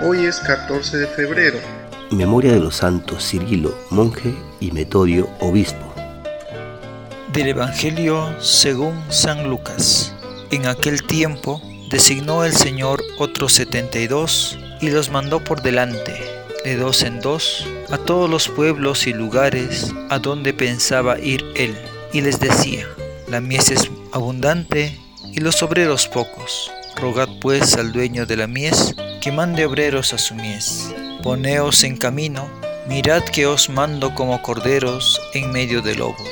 Hoy 0.00 0.26
es 0.26 0.38
14 0.38 0.96
de 0.96 1.06
febrero. 1.08 1.58
Memoria 2.12 2.52
de 2.52 2.60
los 2.60 2.76
santos 2.76 3.28
Cirilo, 3.28 3.76
monje, 3.90 4.32
y 4.60 4.70
Metodio, 4.70 5.28
obispo. 5.40 5.92
Del 7.32 7.48
Evangelio 7.48 8.32
según 8.40 8.94
San 9.08 9.50
Lucas. 9.50 10.14
En 10.52 10.66
aquel 10.66 11.02
tiempo 11.02 11.60
designó 11.90 12.44
el 12.44 12.52
Señor 12.52 13.02
otros 13.18 13.54
setenta 13.54 13.98
y 13.98 14.06
dos 14.06 14.56
y 14.80 14.90
los 14.90 15.10
mandó 15.10 15.42
por 15.42 15.62
delante, 15.62 16.14
de 16.64 16.76
dos 16.76 17.02
en 17.02 17.18
dos, 17.18 17.66
a 17.90 17.98
todos 17.98 18.30
los 18.30 18.48
pueblos 18.48 19.08
y 19.08 19.12
lugares 19.12 19.92
a 20.10 20.20
donde 20.20 20.54
pensaba 20.54 21.18
ir 21.18 21.44
él, 21.56 21.76
y 22.12 22.20
les 22.20 22.38
decía, 22.38 22.86
la 23.26 23.40
mies 23.40 23.72
es 23.72 23.90
abundante 24.12 24.96
y 25.32 25.40
los 25.40 25.60
obreros 25.64 26.06
pocos. 26.06 26.70
Rogad 26.94 27.28
pues 27.40 27.74
al 27.74 27.90
dueño 27.90 28.26
de 28.26 28.36
la 28.36 28.46
mies 28.46 28.94
que 29.20 29.32
mande 29.32 29.66
obreros 29.66 30.12
a 30.12 30.18
su 30.18 30.34
mies. 30.34 30.94
Poneos 31.22 31.84
en 31.84 31.96
camino, 31.96 32.48
mirad 32.88 33.22
que 33.22 33.46
os 33.46 33.68
mando 33.68 34.14
como 34.14 34.40
corderos 34.42 35.20
en 35.34 35.50
medio 35.50 35.82
de 35.82 35.94
lobos. 35.94 36.28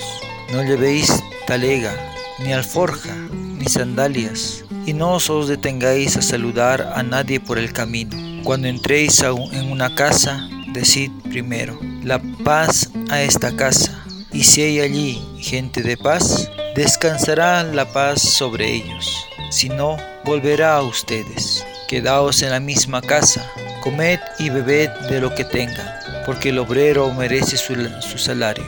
No 0.52 0.62
llevéis 0.62 1.12
talega, 1.46 1.94
ni 2.38 2.52
alforja, 2.52 3.14
ni 3.32 3.66
sandalias, 3.66 4.64
y 4.86 4.92
no 4.92 5.14
os 5.14 5.48
detengáis 5.48 6.16
a 6.16 6.22
saludar 6.22 6.92
a 6.94 7.02
nadie 7.02 7.41
por 7.41 7.58
el 7.58 7.72
camino. 7.72 8.16
Cuando 8.44 8.68
entréis 8.68 9.22
en 9.22 9.70
una 9.70 9.94
casa, 9.94 10.48
decid 10.72 11.10
primero, 11.30 11.78
la 12.02 12.20
paz 12.44 12.91
a 13.10 13.22
esta 13.22 13.56
casa, 13.56 14.05
y 14.32 14.44
si 14.44 14.62
hay 14.62 14.80
allí 14.80 15.22
gente 15.41 15.82
de 15.82 15.96
paz, 15.96 16.50
descansará 16.74 17.62
la 17.64 17.86
paz 17.92 18.22
sobre 18.22 18.72
ellos. 18.72 19.16
Si 19.50 19.68
no, 19.68 19.96
volverá 20.24 20.77
a 20.77 20.82
ustedes. 20.82 21.64
Quedaos 21.88 22.42
en 22.42 22.50
la 22.50 22.58
misma 22.58 23.00
casa, 23.00 23.48
comed 23.80 24.19
y 24.41 24.50
bebed 24.50 24.91
de 25.08 25.20
lo 25.20 25.33
que 25.34 25.44
tengan, 25.44 25.88
porque 26.24 26.48
el 26.48 26.58
obrero 26.58 27.12
merece 27.14 27.56
su, 27.56 28.19
salario. 28.19 28.66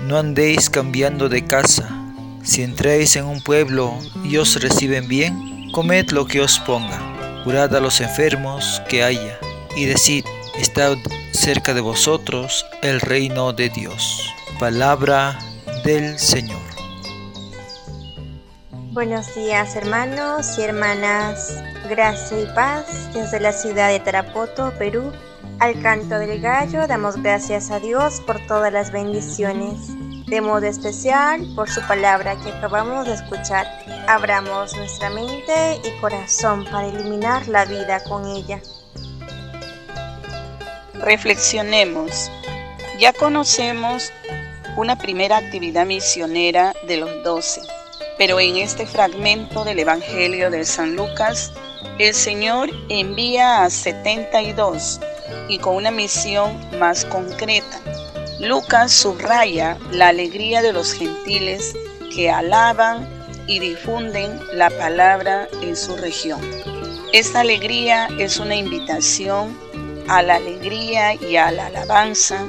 No 0.00 0.16
andéis 0.16 0.70
cambiando 0.70 1.28
de 1.28 1.44
casa. 1.44 1.88
Si 2.44 2.62
entráis 2.62 3.16
en 3.16 3.24
un 3.24 3.40
pueblo 3.40 3.98
y 4.22 4.36
os 4.36 4.60
reciben 4.62 5.08
bien, 5.08 5.70
comed 5.72 6.10
lo 6.10 6.26
que 6.26 6.40
os 6.40 6.60
ponga. 6.60 7.00
Curad 7.42 7.74
a 7.74 7.80
los 7.80 8.00
enfermos 8.00 8.80
que 8.88 9.02
haya, 9.02 9.40
y 9.76 9.86
decid, 9.86 10.24
está 10.56 10.94
cerca 11.32 11.74
de 11.74 11.80
vosotros 11.80 12.64
el 12.82 13.00
reino 13.00 13.52
de 13.52 13.70
Dios. 13.70 14.32
Palabra 14.60 15.36
del 15.84 16.16
Señor. 16.16 16.71
Buenos 18.92 19.34
días 19.34 19.74
hermanos 19.74 20.58
y 20.58 20.62
hermanas, 20.64 21.62
gracia 21.88 22.42
y 22.42 22.46
paz 22.54 23.10
desde 23.14 23.40
la 23.40 23.54
ciudad 23.54 23.88
de 23.88 24.00
Tarapoto, 24.00 24.70
Perú. 24.78 25.10
Al 25.60 25.80
canto 25.80 26.18
del 26.18 26.42
gallo 26.42 26.86
damos 26.86 27.16
gracias 27.22 27.70
a 27.70 27.80
Dios 27.80 28.20
por 28.26 28.38
todas 28.46 28.70
las 28.70 28.92
bendiciones, 28.92 29.78
de 30.26 30.42
modo 30.42 30.66
especial 30.66 31.40
por 31.56 31.70
su 31.70 31.80
palabra 31.88 32.36
que 32.42 32.50
acabamos 32.50 33.06
de 33.06 33.14
escuchar. 33.14 33.66
Abramos 34.08 34.76
nuestra 34.76 35.08
mente 35.08 35.80
y 35.82 35.98
corazón 35.98 36.66
para 36.70 36.88
iluminar 36.88 37.48
la 37.48 37.64
vida 37.64 38.04
con 38.04 38.26
ella. 38.26 38.60
Reflexionemos. 40.92 42.30
Ya 42.98 43.14
conocemos 43.14 44.12
una 44.76 44.98
primera 44.98 45.38
actividad 45.38 45.86
misionera 45.86 46.74
de 46.86 46.98
los 46.98 47.24
doce 47.24 47.62
pero 48.18 48.40
en 48.40 48.56
este 48.56 48.86
fragmento 48.86 49.64
del 49.64 49.78
Evangelio 49.78 50.50
de 50.50 50.64
San 50.64 50.96
Lucas, 50.96 51.52
el 51.98 52.14
Señor 52.14 52.70
envía 52.88 53.64
a 53.64 53.70
72 53.70 55.00
y 55.48 55.58
con 55.58 55.76
una 55.76 55.90
misión 55.90 56.58
más 56.78 57.04
concreta. 57.04 57.80
Lucas 58.40 58.92
subraya 58.92 59.78
la 59.90 60.08
alegría 60.08 60.62
de 60.62 60.72
los 60.72 60.92
gentiles 60.92 61.74
que 62.14 62.30
alaban 62.30 63.08
y 63.46 63.58
difunden 63.58 64.40
la 64.52 64.70
palabra 64.70 65.48
en 65.62 65.76
su 65.76 65.96
región. 65.96 66.40
Esta 67.12 67.40
alegría 67.40 68.08
es 68.18 68.38
una 68.38 68.56
invitación 68.56 69.56
a 70.08 70.22
la 70.22 70.36
alegría 70.36 71.14
y 71.14 71.36
a 71.36 71.50
la 71.50 71.66
alabanza, 71.66 72.44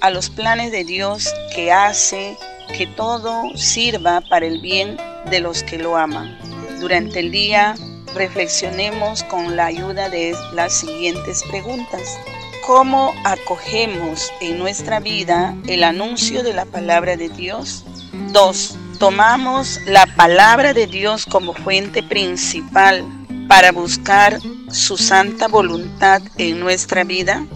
a 0.00 0.10
los 0.10 0.30
planes 0.30 0.72
de 0.72 0.84
Dios 0.84 1.32
que 1.54 1.72
hace 1.72 2.36
que 2.68 2.86
todo 2.86 3.56
sirva 3.56 4.20
para 4.20 4.46
el 4.46 4.60
bien 4.60 4.96
de 5.30 5.40
los 5.40 5.62
que 5.62 5.78
lo 5.78 5.96
aman. 5.96 6.38
Durante 6.80 7.20
el 7.20 7.30
día 7.30 7.74
reflexionemos 8.14 9.22
con 9.24 9.56
la 9.56 9.66
ayuda 9.66 10.08
de 10.08 10.34
las 10.54 10.72
siguientes 10.72 11.42
preguntas. 11.50 12.18
¿Cómo 12.66 13.14
acogemos 13.24 14.30
en 14.40 14.58
nuestra 14.58 15.00
vida 15.00 15.54
el 15.66 15.84
anuncio 15.84 16.42
de 16.42 16.52
la 16.52 16.66
palabra 16.66 17.16
de 17.16 17.28
Dios? 17.30 17.84
2. 18.32 18.76
¿Tomamos 18.98 19.80
la 19.86 20.06
palabra 20.16 20.74
de 20.74 20.86
Dios 20.86 21.24
como 21.24 21.54
fuente 21.54 22.02
principal 22.02 23.04
para 23.48 23.72
buscar 23.72 24.38
su 24.70 24.98
santa 24.98 25.48
voluntad 25.48 26.20
en 26.36 26.60
nuestra 26.60 27.04
vida? 27.04 27.46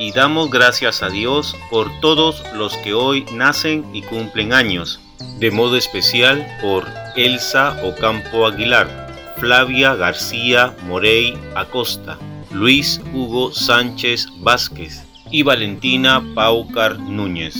Y 0.00 0.12
damos 0.12 0.48
gracias 0.48 1.02
a 1.02 1.10
Dios 1.10 1.54
por 1.68 1.90
todos 2.00 2.42
los 2.54 2.74
que 2.78 2.94
hoy 2.94 3.26
nacen 3.34 3.84
y 3.92 4.00
cumplen 4.00 4.54
años, 4.54 4.98
de 5.38 5.50
modo 5.50 5.76
especial 5.76 6.46
por 6.62 6.86
Elsa 7.16 7.76
Ocampo 7.84 8.46
Aguilar, 8.46 8.88
Flavia 9.36 9.94
García 9.94 10.74
Morey 10.86 11.36
Acosta, 11.54 12.18
Luis 12.50 12.98
Hugo 13.12 13.52
Sánchez 13.52 14.26
Vázquez 14.38 15.04
y 15.30 15.42
Valentina 15.42 16.24
Paucar 16.34 16.98
Núñez. 16.98 17.56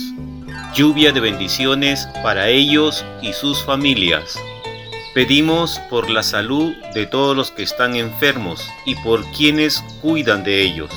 Lluvia 0.75 1.12
de 1.12 1.21
bendiciones 1.21 2.09
para 2.23 2.49
ellos 2.49 3.05
y 3.21 3.34
sus 3.34 3.62
familias. 3.62 4.41
Pedimos 5.12 5.79
por 5.91 6.09
la 6.09 6.23
salud 6.23 6.73
de 6.95 7.05
todos 7.05 7.37
los 7.37 7.50
que 7.50 7.65
están 7.65 7.97
enfermos 7.97 8.67
y 8.87 8.95
por 8.95 9.27
quienes 9.33 9.84
cuidan 10.00 10.43
de 10.43 10.62
ellos 10.62 10.91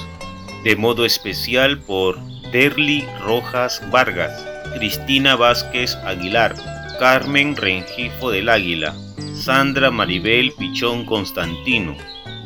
de 0.64 0.76
modo 0.76 1.06
especial 1.06 1.80
por 1.80 2.20
Derly 2.52 3.06
Rojas 3.22 3.82
Vargas, 3.92 4.46
Cristina 4.76 5.36
Vázquez 5.36 5.96
Aguilar, 6.06 6.56
Carmen 7.00 7.56
Rengifo 7.56 8.32
del 8.32 8.50
Águila, 8.50 8.96
Sandra 9.34 9.92
Maribel 9.92 10.54
Pichón 10.54 11.06
Constantino, 11.06 11.98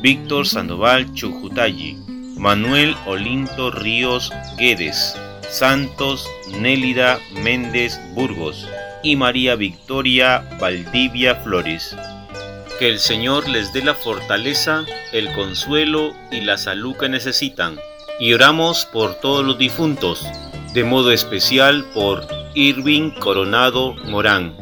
Víctor 0.02 0.48
Sandoval 0.48 1.14
Chujutayi, 1.14 1.98
Manuel 2.38 2.96
Olinto 3.06 3.72
Ríos 3.72 4.32
Guedes, 4.58 5.16
Santos 5.50 6.28
Nélida 6.60 7.20
Méndez 7.44 8.00
Burgos 8.14 8.68
y 9.04 9.16
María 9.16 9.56
Victoria 9.56 10.44
Valdivia 10.60 11.36
Flores. 11.36 11.96
Que 12.80 12.90
el 12.90 13.00
Señor 13.00 13.48
les 13.50 13.74
dé 13.74 13.84
la 13.84 13.96
fortaleza, 13.96 14.86
el 15.12 15.32
consuelo 15.34 16.16
y 16.32 16.42
la 16.42 16.58
salud 16.58 16.96
que 16.96 17.10
necesitan 17.10 17.78
y 18.20 18.34
oramos 18.34 18.86
por 18.86 19.16
todos 19.16 19.46
los 19.46 19.58
difuntos, 19.58 20.26
de 20.74 20.84
modo 20.84 21.12
especial 21.12 21.86
por 21.94 22.28
Irving 22.54 23.12
Coronado 23.20 23.94
Morán 24.06 24.56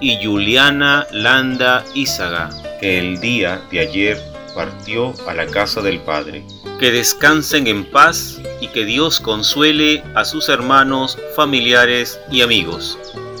y 0.00 0.22
Juliana 0.24 1.06
Landa 1.12 1.84
Izaga, 1.94 2.50
que 2.80 2.98
el 2.98 3.20
día 3.20 3.60
de 3.70 3.80
ayer 3.80 4.20
partió 4.54 5.14
a 5.28 5.34
la 5.34 5.46
casa 5.46 5.80
del 5.80 6.00
Padre. 6.00 6.44
Que 6.80 6.90
descansen 6.90 7.66
en 7.66 7.84
paz 7.90 8.40
y 8.60 8.68
que 8.68 8.84
Dios 8.84 9.20
consuele 9.20 10.02
a 10.14 10.24
sus 10.24 10.48
hermanos, 10.48 11.18
familiares 11.34 12.20
y 12.30 12.42
amigos. 12.42 12.98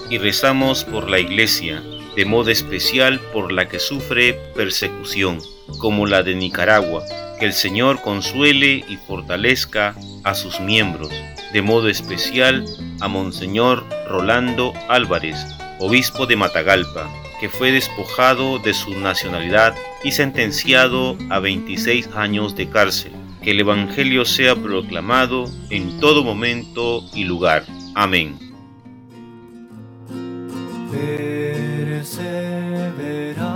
Y 0.08 0.18
rezamos 0.18 0.84
por 0.84 1.10
la 1.10 1.18
Iglesia, 1.18 1.82
de 2.16 2.24
modo 2.24 2.50
especial 2.50 3.20
por 3.32 3.52
la 3.52 3.68
que 3.68 3.78
sufre 3.78 4.34
persecución, 4.54 5.38
como 5.78 6.06
la 6.06 6.22
de 6.22 6.34
Nicaragua 6.34 7.04
que 7.38 7.46
el 7.46 7.52
Señor 7.52 8.00
consuele 8.00 8.84
y 8.88 8.96
fortalezca 8.96 9.94
a 10.24 10.34
sus 10.34 10.60
miembros, 10.60 11.10
de 11.52 11.62
modo 11.62 11.88
especial 11.88 12.64
a 13.00 13.08
Monseñor 13.08 13.84
Rolando 14.08 14.72
Álvarez, 14.88 15.36
obispo 15.78 16.26
de 16.26 16.36
Matagalpa, 16.36 17.10
que 17.40 17.48
fue 17.48 17.72
despojado 17.72 18.58
de 18.58 18.72
su 18.72 18.98
nacionalidad 18.98 19.74
y 20.02 20.12
sentenciado 20.12 21.18
a 21.28 21.38
26 21.38 22.08
años 22.14 22.56
de 22.56 22.68
cárcel. 22.68 23.12
Que 23.42 23.50
el 23.50 23.60
Evangelio 23.60 24.24
sea 24.24 24.56
proclamado 24.56 25.44
en 25.70 26.00
todo 26.00 26.24
momento 26.24 27.04
y 27.14 27.24
lugar. 27.24 27.64
Amén. 27.94 28.45
bit 32.96 33.38
of 33.38 33.55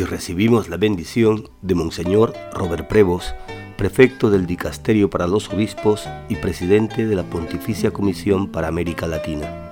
y 0.00 0.04
recibimos 0.04 0.70
la 0.70 0.78
bendición 0.78 1.50
de 1.60 1.74
Monseñor 1.74 2.32
Robert 2.54 2.88
Prevos, 2.88 3.34
prefecto 3.76 4.30
del 4.30 4.46
Dicasterio 4.46 5.10
para 5.10 5.26
los 5.26 5.50
Obispos 5.50 6.08
y 6.30 6.36
presidente 6.36 7.06
de 7.06 7.14
la 7.14 7.22
Pontificia 7.22 7.90
Comisión 7.90 8.48
para 8.48 8.68
América 8.68 9.06
Latina. 9.06 9.68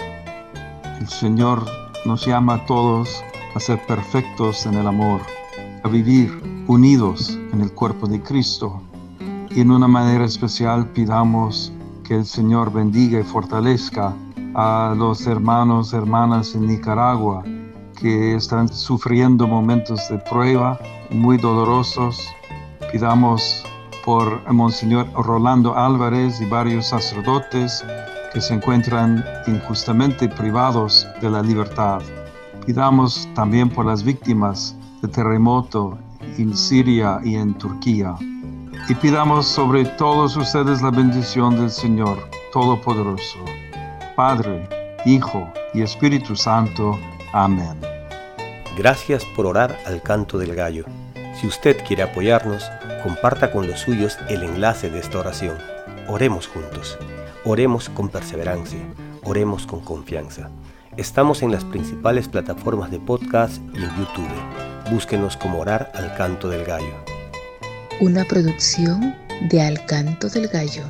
El 1.00 1.08
Señor 1.08 1.64
nos 2.04 2.26
llama 2.26 2.56
a 2.56 2.66
todos 2.66 3.25
a 3.54 3.60
ser 3.60 3.80
perfectos 3.86 4.66
en 4.66 4.75
el 4.75 4.86
amor, 4.86 5.22
a 5.82 5.88
vivir 5.88 6.30
unidos 6.66 7.38
en 7.54 7.62
el 7.62 7.72
cuerpo 7.72 8.06
de 8.06 8.20
Cristo. 8.20 8.82
Y 9.48 9.62
en 9.62 9.70
una 9.70 9.88
manera 9.88 10.26
especial 10.26 10.90
pidamos 10.90 11.72
que 12.06 12.16
el 12.16 12.26
Señor 12.26 12.70
bendiga 12.70 13.19
y 13.19 13.25
fortalezca 13.25 14.14
a 14.54 14.94
los 14.94 15.26
hermanos, 15.26 15.94
hermanas 15.94 16.54
en 16.54 16.66
Nicaragua, 16.66 17.44
que 18.00 18.37
están 18.37 18.69
sufriendo 18.69 19.47
momentos 19.47 20.09
de 20.09 20.19
prueba 20.19 20.79
muy 21.11 21.37
dolorosos. 21.37 22.33
Pidamos 22.93 23.65
por 24.05 24.41
Monseñor 24.53 25.06
Rolando 25.12 25.77
Álvarez 25.77 26.41
y 26.41 26.47
varios 26.47 26.87
sacerdotes 26.87 27.85
que 28.33 28.41
se 28.41 28.55
encuentran 28.55 29.25
injustamente 29.47 30.29
privados 30.29 31.06
de 31.21 31.31
la 31.31 31.43
libertad. 31.43 32.00
Pidamos 32.65 33.29
también 33.35 33.69
por 33.69 33.87
las 33.87 34.03
víctimas 34.03 34.77
de 35.03 35.09
terremoto 35.09 35.99
en 36.39 36.56
Siria 36.56 37.21
y 37.25 37.35
en 37.35 37.55
Turquía. 37.55 38.15
Y 38.89 38.95
pidamos 38.95 39.47
sobre 39.47 39.85
todos 39.85 40.37
ustedes 40.37 40.81
la 40.83 40.91
bendición 40.91 41.56
del 41.56 41.71
Señor 41.71 42.19
Todopoderoso, 42.53 43.39
Padre, 44.17 44.69
Hijo 45.05 45.47
y 45.75 45.83
Espíritu 45.83 46.35
Santo. 46.37 46.99
Amén. 47.32 47.80
Gracias 48.76 49.25
por 49.36 49.46
orar 49.46 49.78
al 49.86 50.02
canto 50.02 50.38
del 50.38 50.54
gallo. 50.54 50.84
Si 51.40 51.46
usted 51.46 51.76
quiere 51.86 52.02
apoyarnos, 52.02 52.70
comparta 53.02 53.52
con 53.52 53.66
los 53.66 53.80
suyos 53.80 54.19
el 54.28 54.42
enlace 54.42 54.90
de 54.90 54.98
esta 55.00 55.19
oración. 55.19 55.56
Oremos 56.08 56.46
juntos. 56.46 56.98
Oremos 57.44 57.88
con 57.88 58.08
perseverancia. 58.08 58.80
Oremos 59.25 59.66
con 59.66 59.80
confianza. 59.80 60.50
Estamos 60.96 61.42
en 61.42 61.52
las 61.52 61.64
principales 61.64 62.28
plataformas 62.28 62.90
de 62.90 62.98
podcast 62.98 63.58
y 63.75 63.78
en 63.78 63.90
YouTube. 63.96 64.90
Búsquenos 64.90 65.36
como 65.36 65.60
orar 65.60 65.92
al 65.94 66.14
canto 66.16 66.48
del 66.48 66.64
gallo. 66.64 66.94
Una 68.00 68.25
producción 68.25 69.14
de 69.50 69.60
Al 69.60 69.84
canto 69.86 70.28
del 70.28 70.48
gallo. 70.48 70.84